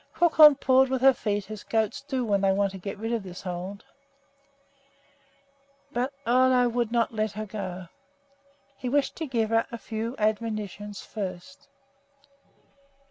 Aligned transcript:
Crookhorn 0.15 0.55
pawed 0.55 0.89
with 0.89 1.03
her 1.03 1.13
feet 1.13 1.51
as 1.51 1.61
goats 1.61 2.01
do 2.01 2.25
when 2.25 2.41
they 2.41 2.51
want 2.51 2.71
to 2.71 2.79
get 2.79 2.97
rid 2.97 3.13
of 3.13 3.21
this 3.21 3.43
hold, 3.43 3.85
but 5.91 6.11
Ole 6.25 6.67
would 6.69 6.91
not 6.91 7.13
let 7.13 7.35
go. 7.49 7.85
He 8.79 8.89
wished 8.89 9.15
to 9.17 9.27
give 9.27 9.51
her 9.51 9.67
a 9.71 9.77
few 9.77 10.15
admonitions 10.17 11.03
first. 11.03 11.67